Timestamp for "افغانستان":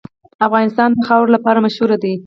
0.47-0.89